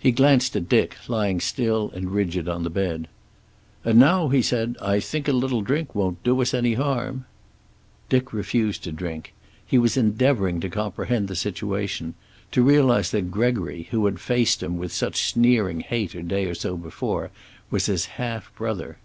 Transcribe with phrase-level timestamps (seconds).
[0.00, 3.06] He glanced at Dick, lying still and rigid on the bed.
[3.84, 4.76] "And now," he said.
[4.82, 7.24] "I think a little drink won't do us any harm."
[8.08, 9.34] Dick refused to drink.
[9.64, 12.14] He was endeavoring to comprehend the situation;
[12.50, 16.54] to realize that Gregory, who had faced him with such sneering hate a day or
[16.56, 17.30] so before,
[17.70, 18.98] was his half brother.